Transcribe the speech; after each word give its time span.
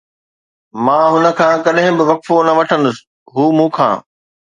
مان 0.85 1.03
هن 1.15 1.25
کان 1.39 1.53
ڪڏهن 1.65 1.93
به 1.99 2.03
وقفو 2.11 2.35
نه 2.47 2.53
وٺندس، 2.57 2.97
هو 3.33 3.43
مون 3.57 3.69
کان 3.77 3.95